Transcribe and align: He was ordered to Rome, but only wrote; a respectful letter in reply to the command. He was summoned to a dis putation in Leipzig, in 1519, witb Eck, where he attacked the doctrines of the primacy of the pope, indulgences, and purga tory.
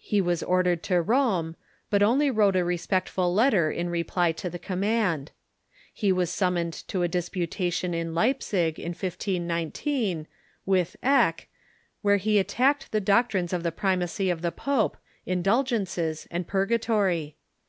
He 0.00 0.20
was 0.20 0.42
ordered 0.42 0.82
to 0.82 1.00
Rome, 1.00 1.54
but 1.88 2.02
only 2.02 2.32
wrote; 2.32 2.56
a 2.56 2.64
respectful 2.64 3.32
letter 3.32 3.70
in 3.70 3.90
reply 3.90 4.32
to 4.32 4.50
the 4.50 4.58
command. 4.58 5.30
He 5.94 6.10
was 6.10 6.30
summoned 6.30 6.72
to 6.88 7.04
a 7.04 7.06
dis 7.06 7.28
putation 7.28 7.94
in 7.94 8.12
Leipzig, 8.12 8.80
in 8.80 8.88
1519, 8.88 10.26
witb 10.66 10.96
Eck, 11.04 11.46
where 12.00 12.16
he 12.16 12.40
attacked 12.40 12.90
the 12.90 13.00
doctrines 13.00 13.52
of 13.52 13.62
the 13.62 13.70
primacy 13.70 14.30
of 14.30 14.42
the 14.42 14.50
pope, 14.50 14.96
indulgences, 15.26 16.26
and 16.28 16.48
purga 16.48 16.82
tory. 16.82 17.36